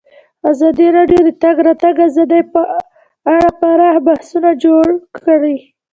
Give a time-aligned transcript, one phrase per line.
[0.51, 2.61] ازادي راډیو د د تګ راتګ ازادي په
[3.33, 4.85] اړه پراخ بحثونه جوړ
[5.25, 5.55] کړي.